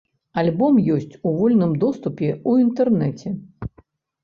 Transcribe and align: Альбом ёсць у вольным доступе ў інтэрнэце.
Альбом 0.41 0.79
ёсць 0.95 1.17
у 1.27 1.33
вольным 1.41 1.77
доступе 1.85 2.33
ў 2.49 2.67
інтэрнэце. 2.67 3.37